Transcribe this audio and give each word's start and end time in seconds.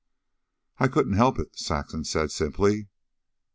"I 0.79 0.87
couldn't 0.87 1.13
help 1.13 1.37
it," 1.37 1.55
Saxon 1.59 2.05
said 2.05 2.31
simply. 2.31 2.87